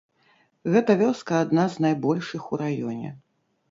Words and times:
Гэта 0.75 0.95
вёска 1.03 1.33
адна 1.43 1.69
з 1.77 1.87
найбольшых 1.89 2.53
у 2.55 2.65
раёне. 2.67 3.19